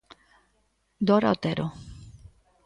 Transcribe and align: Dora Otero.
Dora 1.07 1.29
Otero. 1.35 1.67